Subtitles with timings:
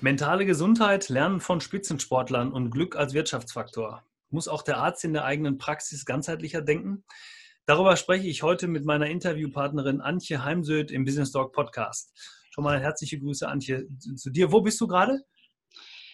[0.00, 4.04] Mentale Gesundheit, Lernen von Spitzensportlern und Glück als Wirtschaftsfaktor.
[4.30, 7.02] Muss auch der Arzt in der eigenen Praxis ganzheitlicher denken?
[7.66, 12.12] Darüber spreche ich heute mit meiner Interviewpartnerin Antje Heimsöth im Business Talk Podcast.
[12.50, 14.52] Schon mal herzliche Grüße, Antje, zu dir.
[14.52, 15.18] Wo bist du gerade?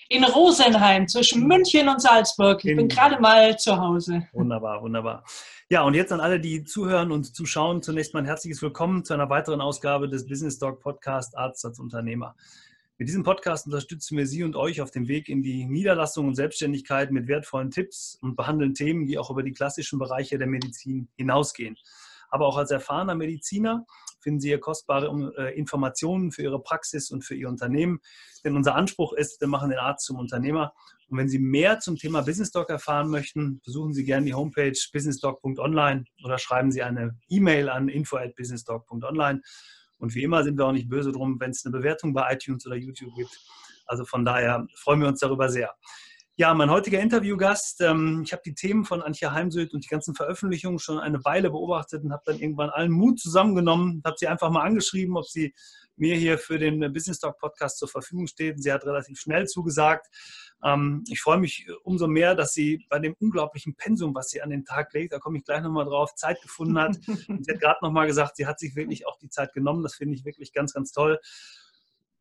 [0.09, 2.64] In Rosenheim zwischen München und Salzburg.
[2.64, 4.27] Ich in bin gerade mal zu Hause.
[4.32, 5.24] Wunderbar, wunderbar.
[5.69, 9.12] Ja, und jetzt an alle, die zuhören und zuschauen, zunächst mal ein herzliches Willkommen zu
[9.12, 12.34] einer weiteren Ausgabe des Business Talk Podcast Arzt als Unternehmer.
[12.97, 16.37] Mit diesem Podcast unterstützen wir Sie und euch auf dem Weg in die Niederlassung und
[16.37, 21.09] Selbstständigkeit mit wertvollen Tipps und behandeln Themen, die auch über die klassischen Bereiche der Medizin
[21.17, 21.77] hinausgehen.
[22.29, 23.84] Aber auch als erfahrener Mediziner
[24.20, 27.98] finden Sie hier kostbare äh, Informationen für Ihre Praxis und für Ihr Unternehmen.
[28.45, 30.73] Denn unser Anspruch ist, wir machen den Arzt zum Unternehmer.
[31.09, 34.79] Und wenn Sie mehr zum Thema Business Talk erfahren möchten, besuchen Sie gerne die Homepage
[34.92, 39.42] businesstalk.online oder schreiben Sie eine E-Mail an info@businesstalk.online.
[39.98, 42.67] Und wie immer sind wir auch nicht böse drum, wenn es eine Bewertung bei iTunes
[42.67, 43.39] oder YouTube gibt.
[43.87, 45.75] Also von daher freuen wir uns darüber sehr.
[46.36, 50.17] Ja, mein heutiger Interviewgast, ähm, ich habe die Themen von Antje Heimsöth und die ganzen
[50.17, 54.51] Veröffentlichungen schon eine Weile beobachtet und habe dann irgendwann allen Mut zusammengenommen, habe sie einfach
[54.51, 55.55] mal angeschrieben, ob sie
[55.97, 58.61] mir hier für den Business Talk Podcast zur Verfügung steht.
[58.61, 60.08] Sie hat relativ schnell zugesagt.
[60.62, 64.50] Ähm, ich freue mich umso mehr, dass sie bei dem unglaublichen Pensum, was sie an
[64.50, 66.96] den Tag legt, da komme ich gleich nochmal drauf, Zeit gefunden hat.
[67.06, 69.83] Sie hat gerade nochmal gesagt, sie hat sich wirklich auch die Zeit genommen.
[69.83, 71.19] Das finde ich wirklich ganz, ganz toll.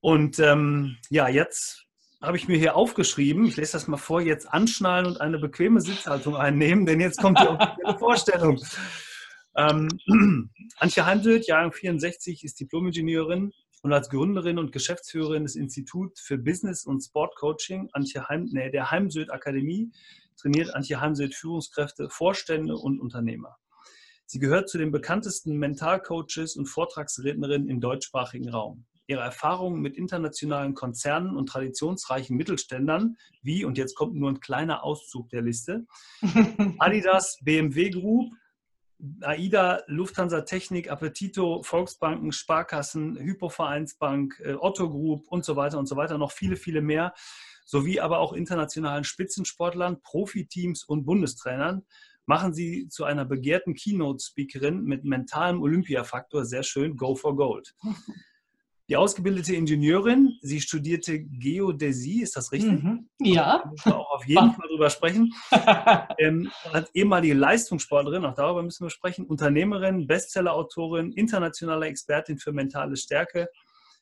[0.02, 1.86] Und ähm, ja, jetzt
[2.22, 5.82] habe ich mir hier aufgeschrieben, ich lese das mal vor, jetzt anschnallen und eine bequeme
[5.82, 8.62] Sitzhaltung einnehmen, denn jetzt kommt die offizielle Vorstellung.
[9.56, 9.90] Ähm,
[10.78, 13.52] Antje Heimsöth, Jahrgang 64, ist Diplom-Ingenieurin,
[13.84, 18.72] und als Gründerin und Geschäftsführerin des Instituts für Business und Sport Coaching Antje Heim, nee,
[18.72, 19.92] der Heimsöd Akademie
[20.38, 23.58] trainiert Antje Heimsöd Führungskräfte, Vorstände und Unternehmer.
[24.26, 28.86] Sie gehört zu den bekanntesten Mentalcoaches und Vortragsrednerinnen im deutschsprachigen Raum.
[29.06, 34.86] Ihre Erfahrungen mit internationalen Konzernen und traditionsreichen Mittelständern, wie, und jetzt kommt nur ein kleiner
[34.86, 35.86] Auszug der Liste,
[36.80, 38.32] Adidas, BMW Group,
[39.22, 45.96] AIDA, Lufthansa Technik, Appetito, Volksbanken, Sparkassen, Hypovereinsbank, äh, Otto Group und so weiter und so
[45.96, 47.14] weiter, noch viele, viele mehr,
[47.66, 51.84] sowie aber auch internationalen Spitzensportlern, Profiteams und Bundestrainern
[52.26, 56.46] machen sie zu einer begehrten Keynote-Speakerin mit mentalem Olympiafaktor.
[56.46, 57.76] Sehr schön, Go for Gold.
[58.90, 62.84] Die ausgebildete Ingenieurin, sie studierte Geodäsie, ist das richtig?
[62.84, 63.10] Mhm.
[63.20, 63.64] Ja.
[63.86, 65.34] Da wir auch auf jeden Fall drüber sprechen.
[66.20, 72.98] ähm, als ehemalige Leistungssportlerin, auch darüber müssen wir sprechen, Unternehmerin, Bestsellerautorin, internationale Expertin für mentale
[72.98, 73.48] Stärke,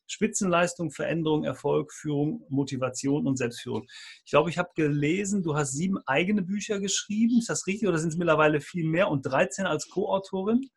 [0.08, 3.86] Spitzenleistung, Veränderung, Erfolg, Führung, Motivation und Selbstführung.
[4.26, 7.38] Ich glaube, ich habe gelesen, du hast sieben eigene Bücher geschrieben.
[7.40, 10.70] Ist das richtig oder sind es mittlerweile viel mehr und 13 als Co-Autorin?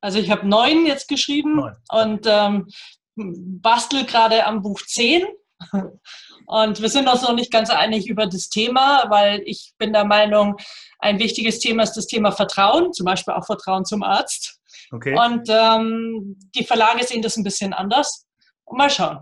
[0.00, 1.76] Also ich habe neun jetzt geschrieben neun.
[1.90, 2.68] und ähm,
[3.16, 5.26] bastel gerade am Buch 10
[6.46, 10.04] und wir sind uns noch nicht ganz einig über das Thema, weil ich bin der
[10.04, 10.56] Meinung,
[10.98, 14.60] ein wichtiges Thema ist das Thema Vertrauen, zum Beispiel auch Vertrauen zum Arzt.
[14.92, 15.16] Okay.
[15.18, 18.26] Und ähm, die Verlage sehen das ein bisschen anders.
[18.64, 19.18] Und mal schauen.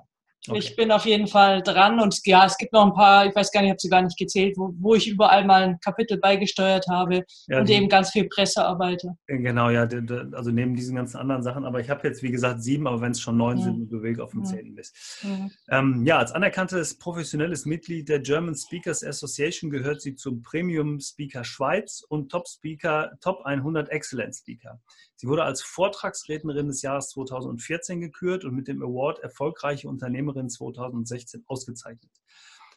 [0.47, 0.59] Okay.
[0.59, 3.51] Ich bin auf jeden Fall dran und ja, es gibt noch ein paar, ich weiß
[3.51, 6.19] gar nicht, ich habe sie gar nicht gezählt, wo, wo, ich überall mal ein Kapitel
[6.19, 9.03] beigesteuert habe ja, und die, eben ganz viel Pressearbeit.
[9.27, 9.89] Äh, genau, ja,
[10.33, 13.13] also neben diesen ganzen anderen Sachen, aber ich habe jetzt, wie gesagt, sieben, aber wenn
[13.13, 13.65] es schon neun ja.
[13.65, 14.95] sind, du bewegt auf dem zehnten bist.
[15.23, 15.79] Ja.
[15.79, 21.45] Ähm, ja, als anerkanntes professionelles Mitglied der German Speakers Association gehört sie zum Premium Speaker
[21.45, 24.79] Schweiz und Top Speaker, Top 100 Excellent Speaker.
[25.25, 31.45] Sie wurde als Vortragsrednerin des Jahres 2014 gekürt und mit dem Award Erfolgreiche Unternehmerin 2016
[31.47, 32.11] ausgezeichnet.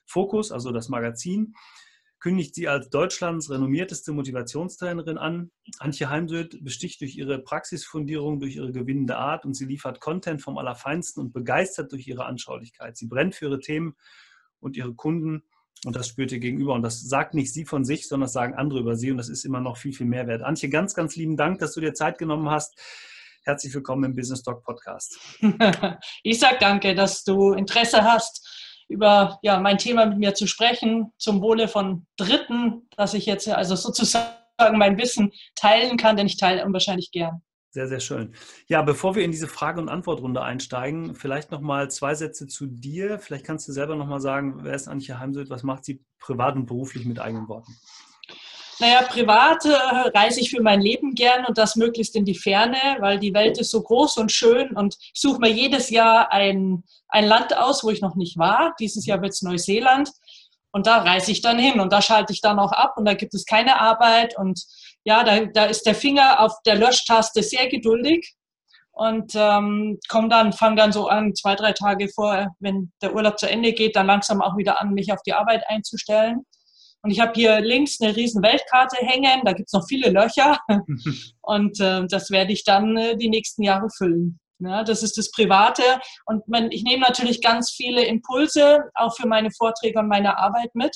[0.06, 1.56] Fokus, also das Magazin,
[2.22, 5.52] kündigt sie als Deutschlands renommierteste Motivationstrainerin an.
[5.80, 10.58] Antje Heimsöth besticht durch ihre Praxisfundierung, durch ihre gewinnende Art und sie liefert Content vom
[10.58, 12.96] Allerfeinsten und begeistert durch ihre Anschaulichkeit.
[12.96, 13.98] Sie brennt für ihre Themen
[14.62, 15.44] und ihre Kunden
[15.86, 16.74] und das spürt ihr gegenüber.
[16.74, 19.12] Und das sagt nicht sie von sich, sondern das sagen andere über sie.
[19.12, 20.42] Und das ist immer noch viel, viel mehr wert.
[20.42, 22.76] Antje, ganz, ganz lieben Dank, dass du dir Zeit genommen hast.
[23.44, 25.18] Herzlich willkommen im Business Talk Podcast.
[26.24, 28.46] Ich sage danke, dass du Interesse hast,
[28.90, 33.48] über ja, mein Thema mit mir zu sprechen, zum Wohle von Dritten, dass ich jetzt
[33.48, 34.36] also sozusagen
[34.74, 37.42] mein Wissen teilen kann, denn ich teile unwahrscheinlich gern.
[37.70, 38.34] Sehr, sehr schön.
[38.68, 43.20] Ja, bevor wir in diese Frage- und Antwortrunde einsteigen, vielleicht nochmal zwei Sätze zu dir.
[43.20, 46.66] Vielleicht kannst du selber nochmal sagen, wer ist Antje Heimsöth, was macht sie privat und
[46.66, 47.78] beruflich mit eigenen Worten?
[48.80, 49.70] Naja, privat äh,
[50.16, 53.58] reise ich für mein Leben gern und das möglichst in die Ferne, weil die Welt
[53.58, 57.84] ist so groß und schön und ich suche mir jedes Jahr ein, ein Land aus,
[57.84, 58.76] wo ich noch nicht war.
[58.80, 60.12] Dieses Jahr wird es Neuseeland
[60.72, 63.14] und da reise ich dann hin und da schalte ich dann auch ab und da
[63.14, 64.62] gibt es keine Arbeit und
[65.04, 68.36] ja, da, da ist der Finger auf der Löschtaste sehr geduldig.
[68.92, 73.38] und ähm, komme dann, fange dann so an, zwei, drei Tage vor, wenn der Urlaub
[73.38, 76.44] zu Ende geht, dann langsam auch wieder an, mich auf die Arbeit einzustellen.
[77.04, 80.60] Und ich habe hier links eine riesen Weltkarte hängen, da gibt es noch viele Löcher
[81.42, 84.40] und äh, das werde ich dann äh, die nächsten Jahre füllen.
[84.60, 85.84] Ja, das ist das Private.
[86.26, 90.74] Und man, ich nehme natürlich ganz viele Impulse auch für meine Vorträge und meine Arbeit
[90.74, 90.96] mit,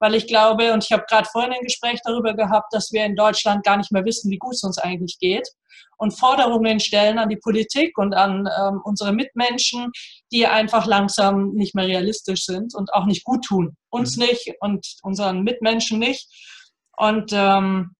[0.00, 3.14] weil ich glaube, und ich habe gerade vorhin ein Gespräch darüber gehabt, dass wir in
[3.14, 5.48] Deutschland gar nicht mehr wissen, wie gut es uns eigentlich geht
[5.98, 9.90] und Forderungen stellen an die Politik und an ähm, unsere Mitmenschen,
[10.32, 13.76] die einfach langsam nicht mehr realistisch sind und auch nicht gut tun.
[13.90, 14.26] Uns mhm.
[14.26, 16.28] nicht und unseren Mitmenschen nicht.
[16.96, 17.95] Und ähm,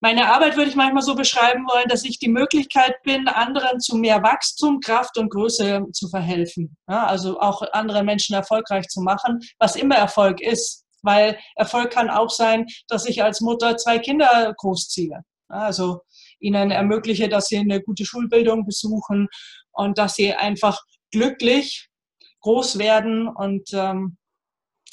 [0.00, 3.96] meine Arbeit würde ich manchmal so beschreiben wollen, dass ich die Möglichkeit bin, anderen zu
[3.96, 6.76] mehr Wachstum, Kraft und Größe zu verhelfen.
[6.88, 10.84] Ja, also auch andere Menschen erfolgreich zu machen, was immer Erfolg ist.
[11.02, 15.22] Weil Erfolg kann auch sein, dass ich als Mutter zwei Kinder großziehe.
[15.48, 16.00] Also
[16.40, 19.28] ihnen ermögliche, dass sie eine gute Schulbildung besuchen
[19.72, 20.80] und dass sie einfach
[21.10, 21.88] glücklich
[22.40, 24.16] groß werden und ähm,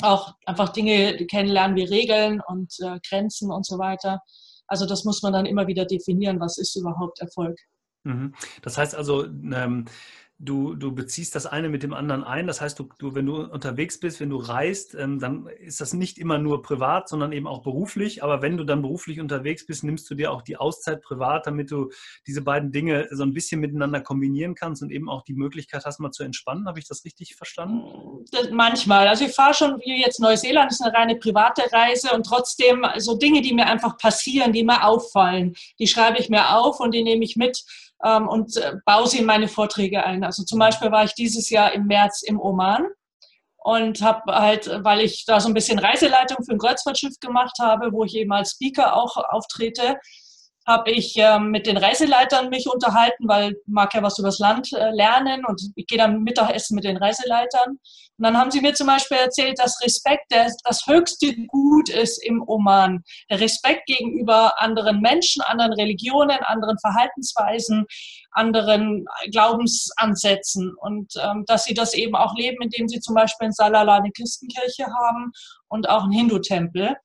[0.01, 4.19] auch einfach Dinge kennenlernen wie Regeln und äh, Grenzen und so weiter.
[4.67, 7.57] Also das muss man dann immer wieder definieren, was ist überhaupt Erfolg.
[8.03, 8.33] Mhm.
[8.61, 9.85] Das heißt also, ähm,
[10.37, 12.47] du, du beziehst das eine mit dem anderen ein.
[12.47, 15.93] Das heißt, du, du wenn du unterwegs bist, wenn du reist, ähm, dann ist das
[15.93, 18.21] nicht immer nur privat, sondern eben auch beruflich.
[18.21, 21.71] Aber wenn du dann beruflich unterwegs bist, nimmst du dir auch die Auszeit privat, damit
[21.71, 21.89] du
[22.27, 25.99] diese beiden Dinge so ein bisschen miteinander kombinieren kannst und eben auch die Möglichkeit hast,
[25.99, 26.67] mal zu entspannen.
[26.67, 28.25] Habe ich das richtig verstanden?
[28.31, 29.07] Das manchmal.
[29.07, 33.17] Also ich fahre schon wie jetzt Neuseeland, ist eine reine private Reise und trotzdem so
[33.17, 37.03] Dinge, die mir einfach passieren, die mir auffallen, die schreibe ich mir auf und die
[37.03, 37.63] nehme ich mit
[38.03, 40.23] ähm, und äh, baue sie in meine Vorträge ein.
[40.23, 42.87] Also zum Beispiel war ich dieses Jahr im März im Oman
[43.57, 47.91] und habe halt, weil ich da so ein bisschen Reiseleitung für ein Kreuzfahrtschiff gemacht habe,
[47.91, 49.97] wo ich eben als Speaker auch auftrete,
[50.67, 54.89] habe ich ähm, mit den Reiseleitern mich unterhalten, weil mag ja was übers Land äh,
[54.91, 57.77] lernen und ich gehe dann Mittagessen mit den Reiseleitern.
[58.17, 62.23] Und dann haben sie mir zum Beispiel erzählt, dass Respekt der, das höchste Gut ist
[62.23, 63.03] im Oman.
[63.29, 67.85] Der Respekt gegenüber anderen Menschen, anderen Religionen, anderen Verhaltensweisen,
[68.31, 73.53] anderen Glaubensansätzen und ähm, dass sie das eben auch leben, indem sie zum Beispiel in
[73.53, 75.31] Salala eine Christenkirche haben
[75.67, 76.95] und auch einen Hindu-Tempel.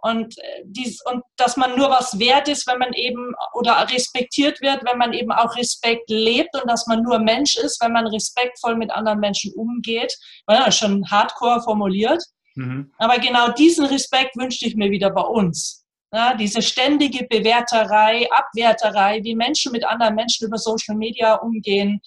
[0.00, 4.60] Und, äh, dies, und dass man nur was wert ist, wenn man eben oder respektiert
[4.60, 8.06] wird, wenn man eben auch Respekt lebt und dass man nur Mensch ist, wenn man
[8.06, 10.16] respektvoll mit anderen Menschen umgeht.
[10.48, 12.22] Ja, schon hardcore formuliert.
[12.54, 12.92] Mhm.
[12.98, 15.84] Aber genau diesen Respekt wünschte ich mir wieder bei uns.
[16.12, 22.00] Ja, diese ständige Bewerterei, Abwerterei, wie Menschen mit anderen Menschen über Social Media umgehen,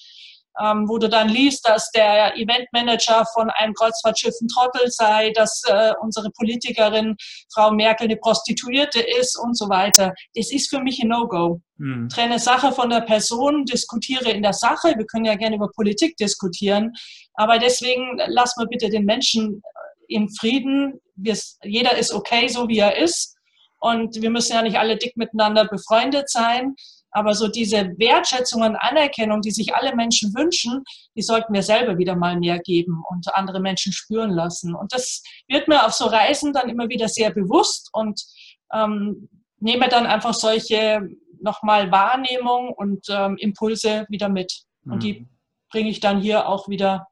[0.59, 5.62] ähm, wo du dann liest, dass der Eventmanager von einem Kreuzfahrtschiff ein Trottel sei, dass
[5.68, 7.15] äh, unsere Politikerin
[7.53, 10.13] Frau Merkel eine Prostituierte ist und so weiter.
[10.36, 11.62] Das ist für mich ein No-Go.
[11.77, 12.09] Mhm.
[12.09, 14.94] Trenne Sache von der Person, diskutiere in der Sache.
[14.98, 16.94] Wir können ja gerne über Politik diskutieren,
[17.36, 19.62] aber deswegen lassen wir bitte den Menschen
[20.07, 21.00] in Frieden.
[21.15, 23.36] Wir, jeder ist okay, so wie er ist.
[23.80, 26.75] Und wir müssen ja nicht alle dick miteinander befreundet sein.
[27.12, 30.84] Aber so diese Wertschätzung und Anerkennung, die sich alle Menschen wünschen,
[31.16, 34.74] die sollten wir selber wieder mal mehr geben und andere Menschen spüren lassen.
[34.75, 38.22] Und das wird mir auf so Reisen dann immer wieder sehr bewusst und
[38.74, 39.30] ähm,
[39.60, 41.02] nehme dann einfach solche
[41.42, 44.63] nochmal Wahrnehmung und ähm, Impulse wieder mit.
[44.86, 45.00] Und mhm.
[45.00, 45.27] die
[45.70, 47.08] bringe ich dann hier auch wieder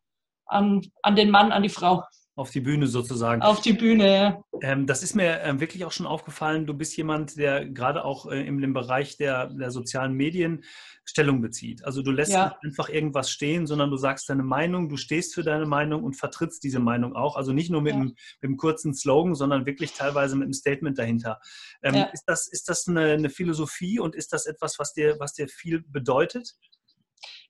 [0.46, 2.04] an, an den Mann, an die Frau.
[2.40, 3.42] Auf die Bühne sozusagen.
[3.42, 4.42] Auf die Bühne.
[4.62, 6.66] Ähm, das ist mir ähm, wirklich auch schon aufgefallen.
[6.66, 10.64] Du bist jemand, der gerade auch äh, in dem Bereich der, der sozialen Medien
[11.04, 11.84] Stellung bezieht.
[11.84, 12.46] Also du lässt ja.
[12.46, 16.14] nicht einfach irgendwas stehen, sondern du sagst deine Meinung, du stehst für deine Meinung und
[16.14, 17.36] vertrittst diese Meinung auch.
[17.36, 18.00] Also nicht nur mit, ja.
[18.00, 21.42] einem, mit einem, kurzen Slogan, sondern wirklich teilweise mit einem Statement dahinter.
[21.84, 22.04] Ähm, ja.
[22.04, 25.50] Ist das, ist das eine, eine Philosophie und ist das etwas, was dir, was dir
[25.50, 26.56] viel bedeutet?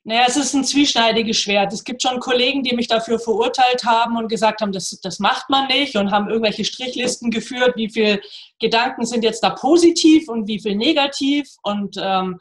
[0.04, 1.74] Naja, es ist ein zwieschneidiges Schwert.
[1.74, 5.50] Es gibt schon Kollegen, die mich dafür verurteilt haben und gesagt haben, das, das macht
[5.50, 8.22] man nicht und haben irgendwelche Strichlisten geführt, wie viele
[8.60, 11.48] Gedanken sind jetzt da positiv und wie viel negativ.
[11.64, 12.40] Und ähm,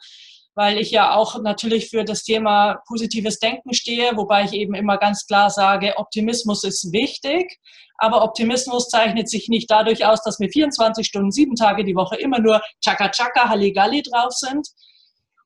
[0.55, 4.97] weil ich ja auch natürlich für das Thema positives Denken stehe, wobei ich eben immer
[4.97, 7.59] ganz klar sage, Optimismus ist wichtig,
[7.97, 12.15] aber Optimismus zeichnet sich nicht dadurch aus, dass wir 24 Stunden, sieben Tage die Woche
[12.15, 14.67] immer nur Chaka Chaka, Halligalli drauf sind.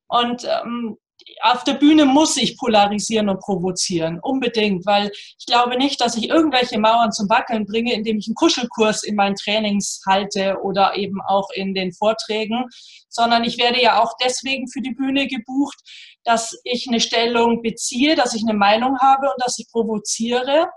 [0.08, 0.98] Und ähm,
[1.42, 6.30] auf der Bühne muss ich polarisieren und provozieren, unbedingt, weil ich glaube nicht, dass ich
[6.30, 11.22] irgendwelche Mauern zum Wackeln bringe, indem ich einen Kuschelkurs in meinen Trainings halte oder eben
[11.28, 12.66] auch in den Vorträgen,
[13.10, 15.78] sondern ich werde ja auch deswegen für die Bühne gebucht,
[16.24, 20.68] dass ich eine Stellung beziehe, dass ich eine Meinung habe und dass ich provoziere.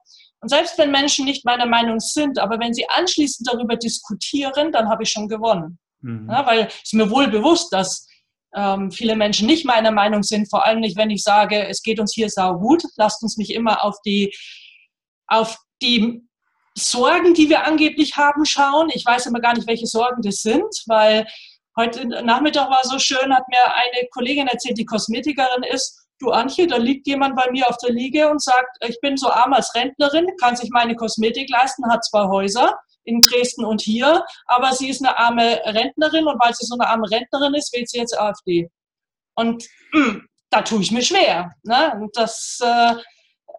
[0.41, 4.89] Und selbst wenn Menschen nicht meiner Meinung sind, aber wenn sie anschließend darüber diskutieren, dann
[4.89, 5.79] habe ich schon gewonnen.
[6.03, 6.29] Mhm.
[6.31, 8.07] Ja, weil es mir wohl bewusst, dass
[8.57, 12.01] ähm, viele Menschen nicht meiner Meinung sind, vor allem nicht, wenn ich sage, es geht
[12.01, 12.83] uns hier sau gut.
[12.97, 14.35] Lasst uns nicht immer auf die,
[15.27, 16.27] auf die
[16.77, 18.91] Sorgen, die wir angeblich haben, schauen.
[18.93, 21.27] Ich weiß immer gar nicht, welche Sorgen das sind, weil
[21.77, 26.06] heute Nachmittag war so schön, hat mir eine Kollegin erzählt, die Kosmetikerin ist.
[26.19, 29.29] Du Antje, da liegt jemand bei mir auf der Liege und sagt, ich bin so
[29.31, 34.25] arm als Rentnerin, kann sich meine Kosmetik leisten, hat zwei Häuser in Dresden und hier,
[34.47, 37.89] aber sie ist eine arme Rentnerin und weil sie so eine arme Rentnerin ist, wählt
[37.89, 38.69] sie jetzt AfD.
[39.35, 41.53] Und mh, hm, da tue ich mir schwer.
[41.63, 41.93] Ne?
[42.01, 42.95] Und, das, äh,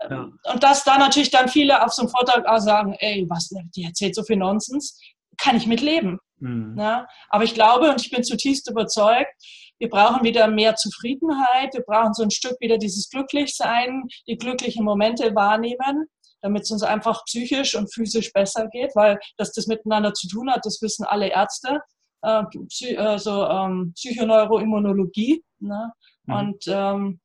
[0.10, 0.30] ja.
[0.52, 3.84] und dass da natürlich dann viele auf so einem Vortrag auch sagen, ey, was, die
[3.84, 5.00] erzählt so viel Nonsens,
[5.38, 6.20] kann ich mitleben.
[6.40, 6.76] Mhm.
[6.76, 7.08] Ne?
[7.30, 9.32] Aber ich glaube und ich bin zutiefst überzeugt,
[9.80, 14.84] wir brauchen wieder mehr Zufriedenheit, wir brauchen so ein Stück wieder dieses Glücklichsein, die glücklichen
[14.84, 16.08] Momente wahrnehmen
[16.42, 20.52] damit es uns einfach psychisch und physisch besser geht, weil dass das miteinander zu tun
[20.52, 21.82] hat, das wissen alle Ärzte.
[22.22, 25.44] Äh, Psy also ähm, Psychoneuroimmunologie.
[25.60, 25.94] Ne?
[26.24, 26.34] Mhm.
[26.34, 27.20] Und ähm,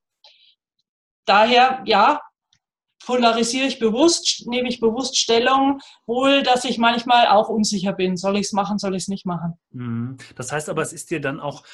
[1.25, 2.21] daher, ja,
[3.05, 8.17] polarisiere ich bewusst, nehme ich bewusst Stellung, wohl, dass ich manchmal auch unsicher bin.
[8.17, 9.55] Soll ich es machen, soll ich es nicht machen?
[9.71, 10.19] Mhm.
[10.37, 11.65] Das heißt aber, es ist dir dann auch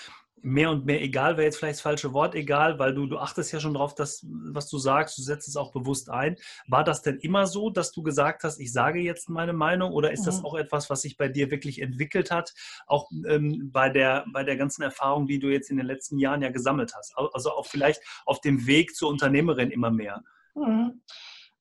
[0.43, 3.53] mehr und mehr egal, wäre jetzt vielleicht das falsche Wort egal, weil du, du achtest
[3.53, 6.37] ja schon drauf, dass, was du sagst, du setzt es auch bewusst ein.
[6.67, 10.13] War das denn immer so, dass du gesagt hast, ich sage jetzt meine Meinung oder
[10.13, 10.27] ist mhm.
[10.27, 12.55] das auch etwas, was sich bei dir wirklich entwickelt hat,
[12.87, 16.43] auch ähm, bei, der, bei der ganzen Erfahrung, die du jetzt in den letzten Jahren
[16.43, 17.15] ja gesammelt hast?
[17.17, 20.23] Also auch vielleicht auf dem Weg zur Unternehmerin immer mehr.
[20.55, 21.03] Mhm.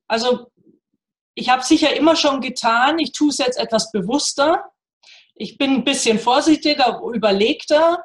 [0.07, 0.51] Also
[1.35, 4.71] ich habe es sicher immer schon getan, ich tue es jetzt etwas bewusster.
[5.35, 8.03] Ich bin ein bisschen vorsichtiger, überlegter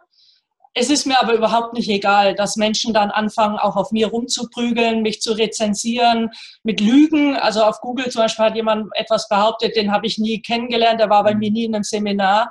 [0.75, 5.03] es ist mir aber überhaupt nicht egal, dass Menschen dann anfangen, auch auf mir rumzuprügeln,
[5.03, 6.31] mich zu rezensieren
[6.63, 7.37] mit Lügen.
[7.37, 11.11] Also auf Google zum Beispiel hat jemand etwas behauptet, den habe ich nie kennengelernt, der
[11.11, 12.51] war bei mir nie in einem Seminar.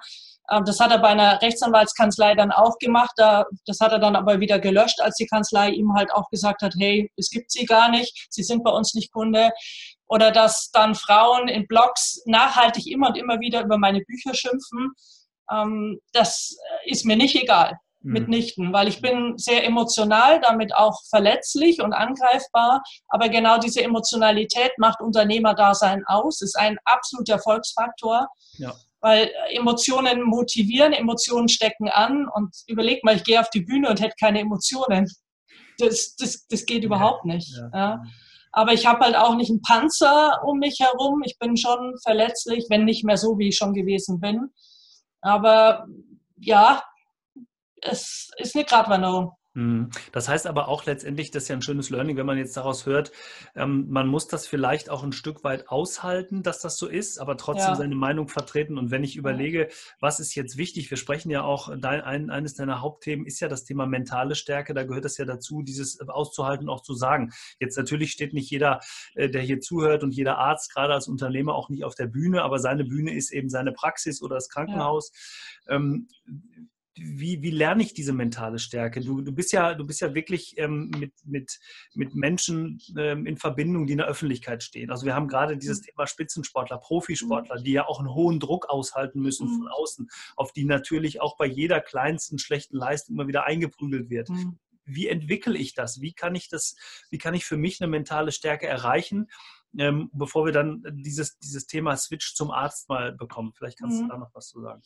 [0.52, 3.14] Ähm, das hat er bei einer Rechtsanwaltskanzlei dann auch gemacht.
[3.18, 6.76] Das hat er dann aber wieder gelöscht, als die Kanzlei ihm halt auch gesagt hat,
[6.78, 9.50] hey, es gibt sie gar nicht, sie sind bei uns nicht Kunde.
[10.08, 14.92] Oder dass dann Frauen in Blogs nachhaltig immer und immer wieder über meine Bücher schimpfen.
[15.50, 17.80] Ähm, das ist mir nicht egal.
[18.04, 18.14] Mhm.
[18.14, 22.84] mitnichten, weil ich bin sehr emotional, damit auch verletzlich und angreifbar.
[23.08, 28.28] Aber genau diese Emotionalität macht Unternehmerdasein aus, ist ein absoluter Erfolgsfaktor.
[28.58, 28.74] Ja.
[29.02, 34.00] Weil Emotionen motivieren, Emotionen stecken an und überleg mal, ich gehe auf die Bühne und
[34.00, 35.08] hätte keine Emotionen.
[35.80, 37.52] Das, das, das geht überhaupt nicht.
[37.56, 37.70] Ja.
[37.74, 38.04] Ja.
[38.52, 41.24] Aber ich habe halt auch nicht einen Panzer um mich herum.
[41.24, 44.50] Ich bin schon verletzlich, wenn nicht mehr so, wie ich schon gewesen bin.
[45.22, 45.86] Aber
[46.38, 46.84] ja,
[47.82, 49.34] es ist eine Gratwanderung.
[49.54, 49.90] Mhm.
[50.14, 52.86] Das heißt aber auch letztendlich, das ist ja ein schönes Learning, wenn man jetzt daraus
[52.86, 53.12] hört,
[53.54, 57.36] ähm, man muss das vielleicht auch ein Stück weit aushalten, dass das so ist, aber
[57.36, 57.76] trotzdem ja.
[57.76, 58.78] seine Meinung vertreten.
[58.78, 59.68] Und wenn ich überlege,
[60.00, 63.50] was ist jetzt wichtig, wir sprechen ja auch, dein, ein, eines deiner Hauptthemen ist ja
[63.50, 67.32] das Thema mentale Stärke, da gehört es ja dazu, dieses auszuhalten, auch zu sagen.
[67.60, 68.80] Jetzt natürlich steht nicht jeder,
[69.16, 72.44] äh, der hier zuhört und jeder Arzt, gerade als Unternehmer, auch nicht auf der Bühne,
[72.44, 75.12] aber seine Bühne ist eben seine Praxis oder das Krankenhaus.
[75.68, 75.76] Ja.
[76.96, 79.00] Wie, wie lerne ich diese mentale Stärke?
[79.00, 81.60] Du, du, bist, ja, du bist ja wirklich ähm, mit, mit,
[81.94, 84.92] mit Menschen ähm, in Verbindung, die in der Öffentlichkeit stehen.
[84.92, 85.86] Also wir haben gerade dieses mhm.
[85.86, 87.64] Thema Spitzensportler, Profisportler, mhm.
[87.64, 89.60] die ja auch einen hohen Druck aushalten müssen mhm.
[89.60, 94.30] von außen, auf die natürlich auch bei jeder kleinsten schlechten Leistung immer wieder eingeprügelt wird.
[94.30, 94.60] Mhm.
[94.94, 96.02] Wie entwickle ich das?
[96.02, 96.76] Wie kann ich das,
[97.10, 99.30] wie kann ich für mich eine mentale Stärke erreichen?
[99.78, 103.54] Ähm, bevor wir dann dieses, dieses Thema Switch zum Arzt mal bekommen.
[103.58, 104.10] Vielleicht kannst du mhm.
[104.10, 104.82] da noch was zu sagen.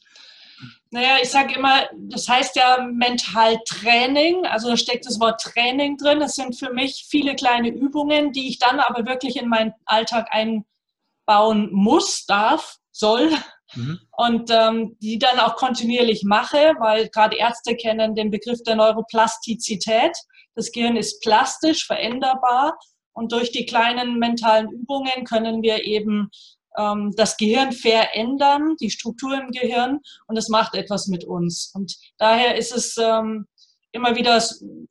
[0.92, 6.20] Naja, ich sage immer, das heißt ja Mentaltraining, also da steckt das Wort Training drin.
[6.20, 10.30] Das sind für mich viele kleine Übungen, die ich dann aber wirklich in meinen Alltag
[10.32, 13.32] einbauen muss, darf, soll.
[13.74, 14.00] Mhm.
[14.12, 20.16] Und ähm, die dann auch kontinuierlich mache, weil gerade Ärzte kennen den Begriff der Neuroplastizität.
[20.56, 22.78] Das Gehirn ist plastisch, veränderbar.
[23.14, 26.30] Und durch die kleinen mentalen Übungen können wir eben
[26.78, 31.72] ähm, das Gehirn verändern, die Struktur im Gehirn und es macht etwas mit uns.
[31.74, 33.48] Und daher ist es ähm,
[33.92, 34.44] immer wieder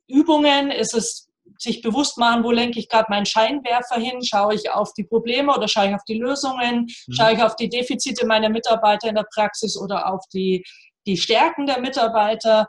[0.07, 1.24] Übungen, ist es
[1.57, 4.23] sich bewusst machen, wo lenke ich gerade meinen Scheinwerfer hin?
[4.23, 6.87] Schaue ich auf die Probleme oder schaue ich auf die Lösungen?
[7.07, 7.13] Mhm.
[7.13, 10.63] Schaue ich auf die Defizite meiner Mitarbeiter in der Praxis oder auf die,
[11.05, 12.67] die Stärken der Mitarbeiter?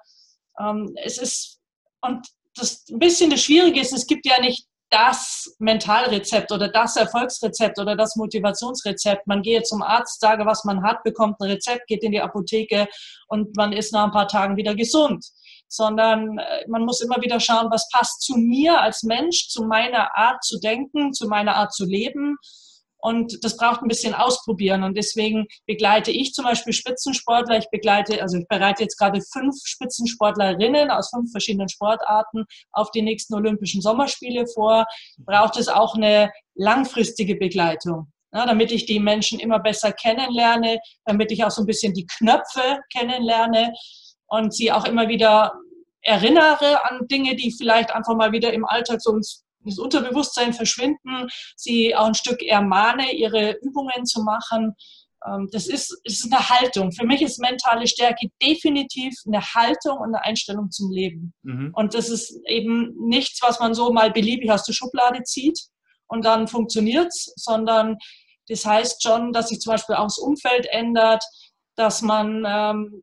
[0.61, 1.61] Ähm, es ist,
[2.01, 6.97] und das ein bisschen das Schwierige ist, es gibt ja nicht das Mentalrezept oder das
[6.97, 9.27] Erfolgsrezept oder das Motivationsrezept.
[9.27, 12.87] Man geht zum Arzt, sage, was man hat, bekommt ein Rezept, geht in die Apotheke
[13.27, 15.27] und man ist nach ein paar Tagen wieder gesund.
[15.69, 20.17] Sondern äh, man muss immer wieder schauen, was passt zu mir als Mensch, zu meiner
[20.17, 22.37] Art zu denken, zu meiner Art zu leben.
[22.99, 24.83] Und das braucht ein bisschen Ausprobieren.
[24.83, 27.59] Und deswegen begleite ich zum Beispiel Spitzensportler.
[27.59, 33.03] Ich begleite, also ich bereite jetzt gerade fünf Spitzensportlerinnen aus fünf verschiedenen Sportarten auf die
[33.03, 34.87] nächsten Olympischen Sommerspiele vor.
[35.19, 38.13] Braucht es auch eine langfristige Begleitung.
[38.33, 42.07] Ja, damit ich die Menschen immer besser kennenlerne, damit ich auch so ein bisschen die
[42.07, 43.73] Knöpfe kennenlerne
[44.29, 45.55] und sie auch immer wieder
[46.03, 51.29] erinnere an Dinge, die vielleicht einfach mal wieder im Alltag so ins, ins Unterbewusstsein verschwinden,
[51.57, 54.75] sie auch ein Stück ermahne, ihre Übungen zu machen.
[55.27, 56.93] Ähm, das ist, ist eine Haltung.
[56.93, 61.35] Für mich ist mentale Stärke definitiv eine Haltung und eine Einstellung zum Leben.
[61.43, 61.73] Mhm.
[61.75, 65.59] Und das ist eben nichts, was man so mal beliebig aus der Schublade zieht
[66.07, 67.97] und dann funktioniert's, sondern
[68.49, 71.25] das heißt schon, dass sich zum Beispiel auch das Umfeld ändert,
[71.75, 73.03] dass man ähm,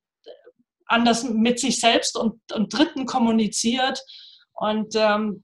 [0.88, 4.02] anders mit sich selbst und, und Dritten kommuniziert
[4.54, 5.44] und ähm,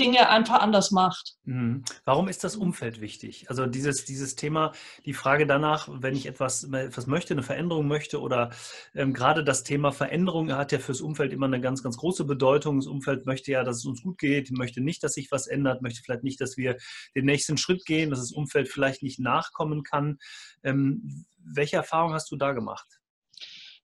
[0.00, 1.34] Dinge einfach anders macht.
[1.44, 1.84] Mhm.
[2.04, 3.48] Warum ist das Umfeld wichtig?
[3.48, 4.72] Also dieses, dieses Thema,
[5.04, 8.50] die Frage danach, wenn ich etwas, etwas möchte, eine Veränderung möchte oder
[8.94, 12.78] ähm, gerade das Thema Veränderung hat ja fürs Umfeld immer eine ganz, ganz große Bedeutung.
[12.78, 15.82] Das Umfeld möchte ja, dass es uns gut geht, möchte nicht, dass sich was ändert,
[15.82, 16.76] möchte vielleicht nicht, dass wir
[17.14, 20.18] den nächsten Schritt gehen, dass das Umfeld vielleicht nicht nachkommen kann.
[20.62, 23.01] Ähm, welche Erfahrung hast du da gemacht?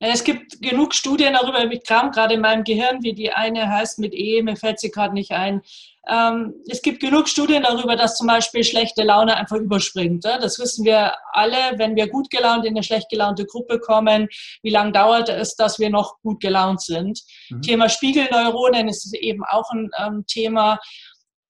[0.00, 3.98] Es gibt genug Studien darüber, ich kram gerade in meinem Gehirn, wie die eine heißt
[3.98, 5.62] mit E, mir fällt sie gerade nicht ein.
[6.08, 10.24] Ähm, es gibt genug Studien darüber, dass zum Beispiel schlechte Laune einfach überspringt.
[10.24, 14.28] Das wissen wir alle, wenn wir gut gelaunt in eine schlecht gelaunte Gruppe kommen.
[14.62, 17.20] Wie lange dauert es, dass wir noch gut gelaunt sind?
[17.50, 17.62] Mhm.
[17.62, 20.78] Thema Spiegelneuronen ist eben auch ein ähm, Thema.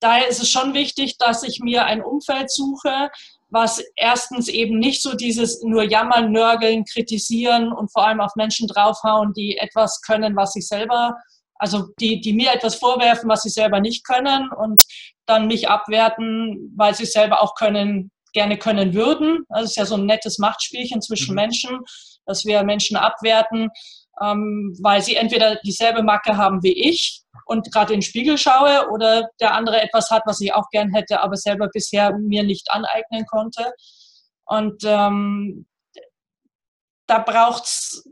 [0.00, 3.10] Daher ist es schon wichtig, dass ich mir ein Umfeld suche,
[3.50, 8.68] was erstens eben nicht so dieses nur jammern, nörgeln, kritisieren und vor allem auf Menschen
[8.68, 11.14] draufhauen, die etwas können, was sie selber,
[11.54, 14.82] also die, die mir etwas vorwerfen, was sie selber nicht können und
[15.26, 19.44] dann mich abwerten, weil sie selber auch können, gerne können würden.
[19.48, 21.36] Das ist ja so ein nettes Machtspielchen zwischen mhm.
[21.36, 21.80] Menschen,
[22.26, 23.70] dass wir Menschen abwerten,
[24.22, 28.88] ähm, weil sie entweder dieselbe Macke haben wie ich und gerade in den Spiegel schaue
[28.90, 32.70] oder der andere etwas hat, was ich auch gern hätte, aber selber bisher mir nicht
[32.70, 33.72] aneignen konnte.
[34.44, 35.66] Und ähm,
[37.06, 38.08] da braucht es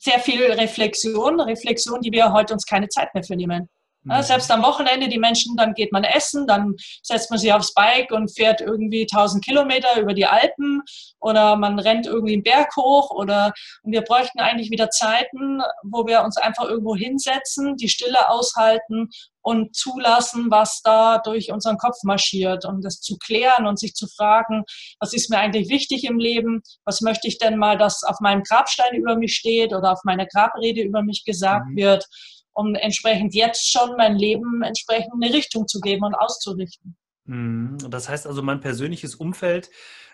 [0.00, 3.68] sehr viel Reflexion, Reflexion, die wir heute uns keine Zeit mehr für nehmen.
[4.04, 4.22] Ja, mhm.
[4.22, 8.10] selbst am Wochenende, die Menschen, dann geht man essen, dann setzt man sich aufs Bike
[8.10, 10.82] und fährt irgendwie 1000 Kilometer über die Alpen
[11.20, 16.06] oder man rennt irgendwie einen Berg hoch oder und wir bräuchten eigentlich wieder Zeiten, wo
[16.06, 19.08] wir uns einfach irgendwo hinsetzen, die Stille aushalten
[19.42, 24.06] und zulassen, was da durch unseren Kopf marschiert und das zu klären und sich zu
[24.06, 24.64] fragen,
[25.00, 28.42] was ist mir eigentlich wichtig im Leben, was möchte ich denn mal, dass auf meinem
[28.42, 31.76] Grabstein über mich steht oder auf meiner Grabrede über mich gesagt mhm.
[31.76, 32.06] wird
[32.52, 36.96] um entsprechend jetzt schon mein Leben entsprechend eine Richtung zu geben und auszurichten.
[37.24, 37.78] Mhm.
[37.88, 39.70] Das heißt also, mein persönliches Umfeld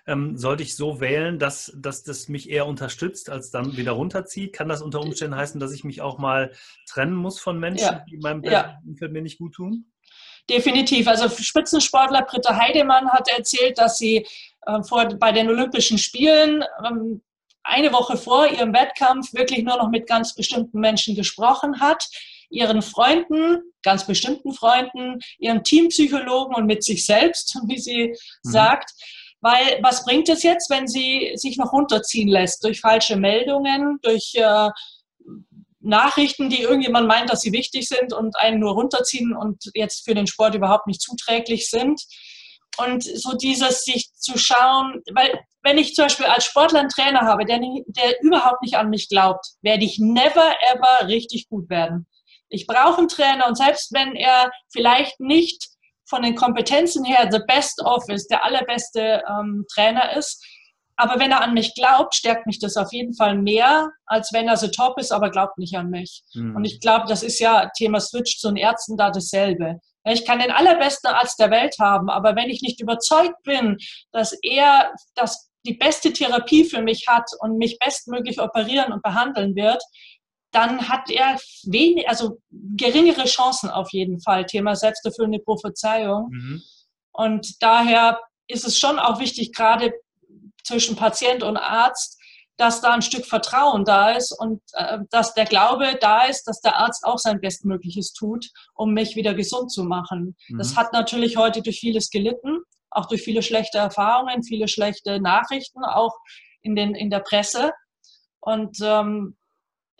[0.07, 4.55] ähm, sollte ich so wählen, dass, dass das mich eher unterstützt, als dann wieder runterzieht.
[4.55, 6.53] Kann das unter Umständen heißen, dass ich mich auch mal
[6.88, 8.05] trennen muss von Menschen, ja.
[8.11, 8.79] die meinem ja.
[8.87, 9.92] Umfeld mir nicht gut tun?
[10.48, 11.07] Definitiv.
[11.09, 14.27] Also Spitzensportler Britta Heidemann hat erzählt, dass sie
[14.66, 17.20] äh, vor, bei den Olympischen Spielen ähm,
[17.62, 22.09] eine Woche vor ihrem Wettkampf wirklich nur noch mit ganz bestimmten Menschen gesprochen hat,
[22.51, 28.14] ihren Freunden, ganz bestimmten Freunden, ihrem Teampsychologen und mit sich selbst, wie sie mhm.
[28.42, 28.92] sagt.
[29.40, 34.35] Weil was bringt es jetzt, wenn sie sich noch runterziehen lässt durch falsche Meldungen, durch
[34.35, 34.71] äh,
[35.81, 40.14] Nachrichten, die irgendjemand meint, dass sie wichtig sind und einen nur runterziehen und jetzt für
[40.14, 42.03] den Sport überhaupt nicht zuträglich sind.
[42.79, 47.22] Und so dieses sich zu schauen, weil wenn ich zum Beispiel als Sportler einen Trainer
[47.22, 52.07] habe, der, der überhaupt nicht an mich glaubt, werde ich never ever richtig gut werden.
[52.48, 55.68] Ich brauche einen Trainer und selbst wenn er vielleicht nicht
[56.09, 60.42] von den Kompetenzen her the best of ist, der allerbeste ähm, Trainer ist,
[61.00, 64.48] aber wenn er an mich glaubt, stärkt mich das auf jeden Fall mehr, als wenn
[64.48, 66.24] er so top ist, aber glaubt nicht an mich.
[66.35, 66.57] Mhm.
[66.57, 69.78] Und ich glaube, das ist ja Thema Switch zu den Ärzten da dasselbe.
[70.12, 73.79] Ich kann den allerbesten Arzt der Welt haben, aber wenn ich nicht überzeugt bin,
[74.12, 79.55] dass er das, die beste Therapie für mich hat und mich bestmöglich operieren und behandeln
[79.55, 79.83] wird,
[80.51, 84.47] dann hat er wenig, also geringere Chancen auf jeden Fall.
[84.47, 86.29] Thema selbsterfüllende Prophezeiung.
[86.31, 86.62] Mhm.
[87.12, 89.92] Und daher ist es schon auch wichtig, gerade
[90.64, 92.17] zwischen Patient und Arzt,
[92.59, 96.61] dass da ein Stück Vertrauen da ist und äh, dass der Glaube da ist, dass
[96.61, 100.37] der Arzt auch sein Bestmögliches tut, um mich wieder gesund zu machen.
[100.49, 100.59] Mhm.
[100.59, 102.59] Das hat natürlich heute durch vieles gelitten,
[102.90, 106.14] auch durch viele schlechte Erfahrungen, viele schlechte Nachrichten, auch
[106.61, 107.73] in, den, in der Presse.
[108.40, 109.37] Und ähm,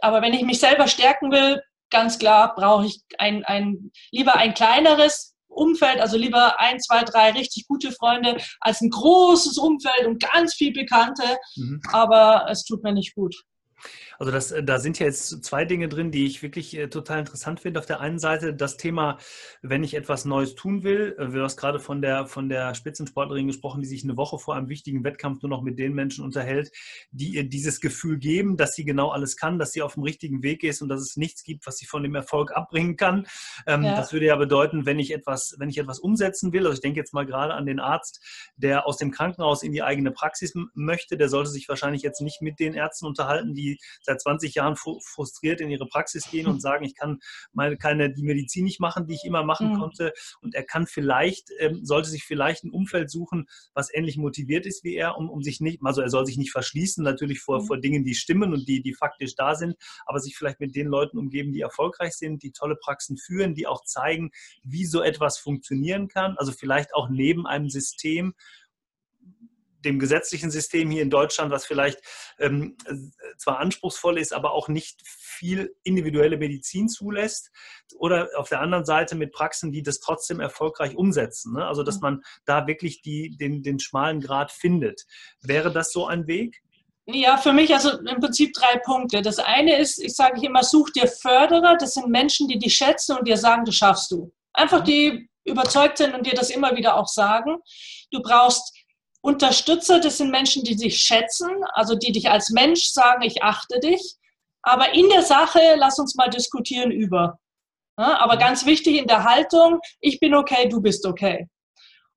[0.01, 4.55] aber wenn ich mich selber stärken will, ganz klar brauche ich ein, ein, lieber ein
[4.55, 10.23] kleineres Umfeld, also lieber ein, zwei, drei richtig gute Freunde als ein großes Umfeld und
[10.23, 11.25] ganz viel Bekannte,
[11.57, 11.81] mhm.
[11.93, 13.35] aber es tut mir nicht gut.
[14.19, 17.21] Also das, äh, da sind ja jetzt zwei Dinge drin, die ich wirklich äh, total
[17.21, 17.79] interessant finde.
[17.79, 19.19] Auf der einen Seite das Thema,
[19.63, 21.17] wenn ich etwas Neues tun will.
[21.19, 24.57] Äh, du hast gerade von der, von der Spitzensportlerin gesprochen, die sich eine Woche vor
[24.57, 26.73] einem wichtigen Wettkampf nur noch mit den Menschen unterhält,
[27.13, 30.43] die ihr dieses Gefühl geben, dass sie genau alles kann, dass sie auf dem richtigen
[30.43, 33.27] Weg ist und dass es nichts gibt, was sie von dem Erfolg abbringen kann.
[33.67, 33.97] Ähm, ja.
[33.97, 36.99] Das würde ja bedeuten, wenn ich etwas, wenn ich etwas umsetzen will, also ich denke
[36.99, 38.21] jetzt mal gerade an den Arzt,
[38.57, 42.43] der aus dem Krankenhaus in die eigene Praxis möchte, der sollte sich wahrscheinlich jetzt nicht
[42.43, 43.79] mit den Ärzten unterhalten, die
[44.09, 47.21] seit 20 Jahren frustriert in ihre Praxis gehen und sagen, ich kann
[47.53, 49.79] meine keine die Medizin nicht machen, die ich immer machen mhm.
[49.79, 50.13] konnte.
[50.41, 54.83] Und er kann vielleicht, ähm, sollte sich vielleicht ein Umfeld suchen, was ähnlich motiviert ist
[54.85, 57.67] wie er, um, um sich nicht, also er soll sich nicht verschließen, natürlich vor, mhm.
[57.67, 60.89] vor Dingen, die stimmen und die, die faktisch da sind, aber sich vielleicht mit den
[60.89, 64.31] Leuten umgeben, die erfolgreich sind, die tolle Praxen führen, die auch zeigen,
[64.63, 66.37] wie so etwas funktionieren kann.
[66.39, 68.35] Also vielleicht auch neben einem System,
[69.85, 72.01] dem gesetzlichen System hier in Deutschland, was vielleicht
[72.39, 72.77] ähm,
[73.37, 77.51] zwar anspruchsvoll ist, aber auch nicht viel individuelle Medizin zulässt.
[77.97, 81.55] Oder auf der anderen Seite mit Praxen, die das trotzdem erfolgreich umsetzen.
[81.55, 81.67] Ne?
[81.67, 82.03] Also dass mhm.
[82.03, 85.07] man da wirklich die, den, den schmalen Grad findet.
[85.41, 86.63] Wäre das so ein Weg?
[87.07, 89.23] Ja, für mich also im Prinzip drei Punkte.
[89.23, 91.77] Das eine ist, ich sage immer, such dir Förderer.
[91.79, 94.31] Das sind Menschen, die dich schätzen und dir sagen, das schaffst du.
[94.53, 94.85] Einfach mhm.
[94.85, 97.57] die überzeugt sind und dir das immer wieder auch sagen.
[98.11, 98.75] Du brauchst
[99.21, 103.81] Unterstützer, das sind Menschen, die dich schätzen, also die dich als Mensch sagen, ich achte
[103.81, 104.17] dich.
[104.63, 107.39] Aber in der Sache, lass uns mal diskutieren über.
[107.99, 108.41] Ja, aber mhm.
[108.41, 111.49] ganz wichtig in der Haltung, ich bin okay, du bist okay.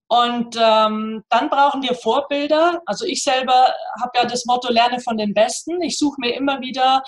[0.08, 2.82] Und ähm, dann brauchen wir Vorbilder.
[2.86, 5.82] Also ich selber habe ja das Motto, lerne von den Besten.
[5.82, 7.02] Ich suche mir immer wieder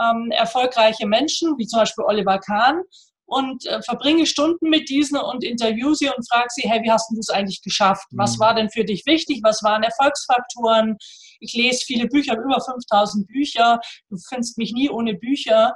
[0.00, 2.82] ähm, erfolgreiche Menschen, wie zum Beispiel Oliver Kahn,
[3.26, 7.10] und äh, verbringe Stunden mit diesen und interview sie und frage sie, hey, wie hast
[7.10, 8.06] du es eigentlich geschafft?
[8.12, 8.40] Was mhm.
[8.40, 9.40] war denn für dich wichtig?
[9.42, 10.96] Was waren Erfolgsfaktoren?
[11.40, 13.80] Ich lese viele Bücher, über 5000 Bücher.
[14.08, 15.74] Du findest mich nie ohne Bücher.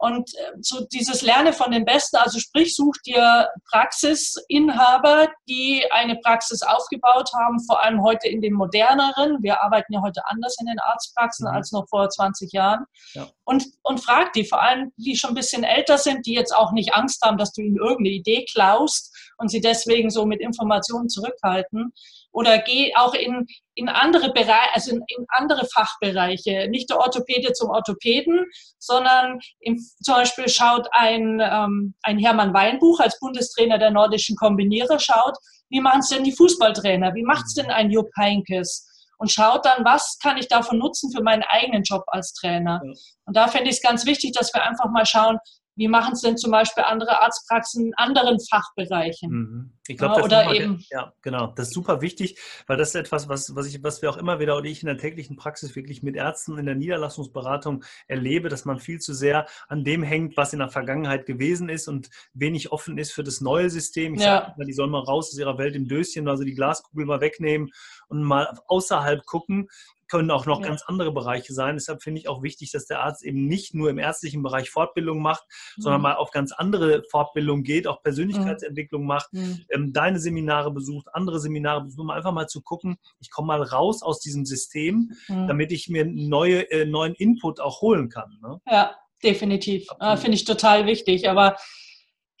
[0.00, 6.16] Und äh, so dieses Lerne von den Besten, also sprich, such dir Praxisinhaber, die eine
[6.16, 9.42] Praxis aufgebaut haben, vor allem heute in den moderneren.
[9.42, 11.54] Wir arbeiten ja heute anders in den Arztpraxen mhm.
[11.54, 12.86] als noch vor 20 Jahren.
[13.12, 13.28] Ja.
[13.44, 16.72] Und, und frag die, vor allem die schon ein bisschen älter sind, die jetzt auch
[16.72, 21.10] nicht Angst haben, dass du ihnen irgendeine Idee klaust und sie deswegen so mit Informationen
[21.10, 21.92] zurückhalten.
[22.32, 26.68] Oder geh auch in, in andere Bereiche, also in, in, andere Fachbereiche.
[26.70, 28.46] Nicht der Orthopäde zum Orthopäden,
[28.78, 34.98] sondern im, zum Beispiel schaut ein, ähm, ein Hermann Weinbuch als Bundestrainer der nordischen Kombinierer,
[34.98, 35.36] schaut,
[35.70, 37.14] wie machen es denn die Fußballtrainer?
[37.14, 38.86] Wie macht es denn ein Jupp Heinkes?
[39.18, 42.80] Und schaut dann, was kann ich davon nutzen für meinen eigenen Job als Trainer?
[43.26, 45.38] Und da finde ich es ganz wichtig, dass wir einfach mal schauen,
[45.80, 49.30] wie machen es denn zum Beispiel andere Arztpraxen in anderen Fachbereichen?
[49.30, 49.72] Mhm.
[49.88, 50.84] Ich glaube, ja, eben.
[50.90, 51.54] Ja, genau.
[51.56, 54.38] Das ist super wichtig, weil das ist etwas, was, was, ich, was wir auch immer
[54.40, 58.66] wieder oder ich in der täglichen Praxis wirklich mit Ärzten in der Niederlassungsberatung erlebe, dass
[58.66, 62.72] man viel zu sehr an dem hängt, was in der Vergangenheit gewesen ist und wenig
[62.72, 64.16] offen ist für das neue System.
[64.16, 64.52] Ich ja.
[64.54, 67.70] sage die sollen mal raus aus ihrer Welt im Döschen, also die Glaskugel mal wegnehmen
[68.08, 69.70] und mal außerhalb gucken,
[70.10, 70.68] können auch noch ja.
[70.68, 71.76] ganz andere Bereiche sein.
[71.76, 75.22] Deshalb finde ich auch wichtig, dass der Arzt eben nicht nur im ärztlichen Bereich Fortbildung
[75.22, 75.44] macht,
[75.76, 75.82] mhm.
[75.82, 79.08] sondern mal auf ganz andere Fortbildung geht, auch Persönlichkeitsentwicklung mhm.
[79.08, 83.48] macht, ähm, deine Seminare besucht, andere Seminare besucht, um einfach mal zu gucken, ich komme
[83.48, 85.46] mal raus aus diesem System, mhm.
[85.46, 88.38] damit ich mir neue, äh, neuen Input auch holen kann.
[88.42, 88.60] Ne?
[88.70, 89.86] Ja, definitiv.
[90.00, 91.28] Äh, finde ich total wichtig.
[91.28, 91.56] Aber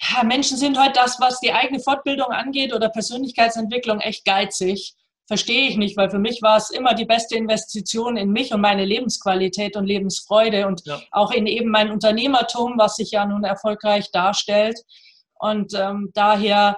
[0.00, 4.96] ja, Menschen sind heute das, was die eigene Fortbildung angeht oder Persönlichkeitsentwicklung, echt geizig
[5.30, 8.60] verstehe ich nicht, weil für mich war es immer die beste Investition in mich und
[8.60, 11.00] meine Lebensqualität und Lebensfreude und ja.
[11.12, 14.76] auch in eben mein Unternehmertum, was sich ja nun erfolgreich darstellt.
[15.38, 16.76] Und ähm, daher,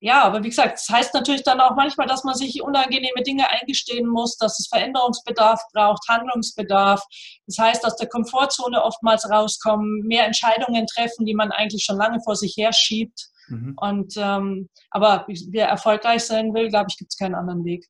[0.00, 3.48] ja, aber wie gesagt, das heißt natürlich dann auch manchmal, dass man sich unangenehme Dinge
[3.48, 7.00] eingestehen muss, dass es Veränderungsbedarf braucht, Handlungsbedarf.
[7.46, 12.18] Das heißt, aus der Komfortzone oftmals rauskommen, mehr Entscheidungen treffen, die man eigentlich schon lange
[12.24, 13.28] vor sich her schiebt.
[13.48, 13.76] Mhm.
[13.76, 17.88] Und ähm, aber wer erfolgreich sein will, glaube ich, gibt es keinen anderen Weg.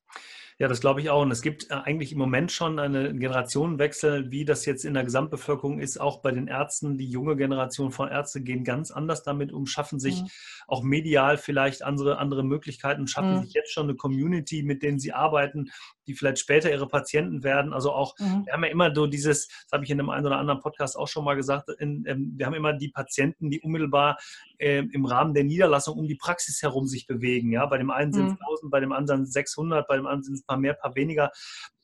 [0.57, 1.21] Ja, das glaube ich auch.
[1.21, 5.03] Und es gibt äh, eigentlich im Moment schon einen Generationenwechsel, wie das jetzt in der
[5.03, 6.97] Gesamtbevölkerung ist, auch bei den Ärzten.
[6.97, 10.27] Die junge Generation von Ärzten gehen ganz anders damit um, schaffen sich mhm.
[10.67, 13.43] auch medial vielleicht andere, andere Möglichkeiten, schaffen mhm.
[13.43, 15.71] sich jetzt schon eine Community, mit denen sie arbeiten,
[16.07, 17.73] die vielleicht später ihre Patienten werden.
[17.73, 18.45] Also auch, mhm.
[18.45, 20.97] wir haben ja immer so dieses, das habe ich in einem einen oder anderen Podcast
[20.97, 24.17] auch schon mal gesagt, in, ähm, wir haben immer die Patienten, die unmittelbar
[24.57, 27.51] äh, im Rahmen der Niederlassung um die Praxis herum sich bewegen.
[27.51, 28.39] Ja, bei dem einen sind es mhm.
[28.47, 30.95] 1000, bei dem anderen 600, bei dem anderen sind es ein paar mehr, ein paar
[30.95, 31.31] weniger.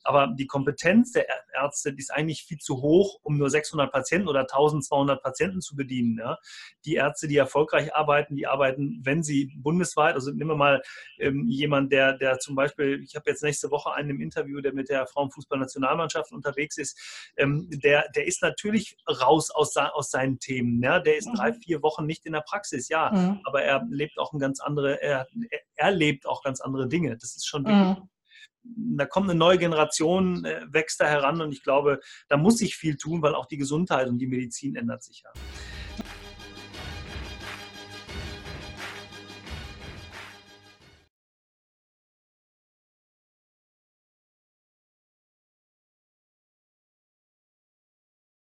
[0.04, 4.40] Aber die Kompetenz der Ärzte ist eigentlich viel zu hoch, um nur 600 Patienten oder
[4.40, 6.18] 1200 Patienten zu bedienen.
[6.18, 6.38] Ja.
[6.84, 10.82] Die Ärzte, die erfolgreich arbeiten, die arbeiten, wenn sie bundesweit, also nehmen wir mal
[11.18, 14.72] ähm, jemand, der, der zum Beispiel, ich habe jetzt nächste Woche einen im Interview, der
[14.72, 16.98] mit der Frauenfußballnationalmannschaft unterwegs ist,
[17.36, 20.82] ähm, der, der ist natürlich raus aus, aus seinen Themen.
[20.82, 20.98] Ja.
[21.00, 21.34] Der ist mhm.
[21.34, 23.40] drei, vier Wochen nicht in der Praxis, ja, mhm.
[23.44, 25.26] aber er lebt auch ein ganz andere, er,
[25.76, 27.16] er lebt auch ganz andere Dinge.
[27.16, 28.02] Das ist schon wichtig.
[28.02, 28.08] Mhm
[28.62, 32.96] da kommt eine neue Generation, wächst da heran und ich glaube, da muss sich viel
[32.96, 35.32] tun, weil auch die Gesundheit und die Medizin ändert sich ja.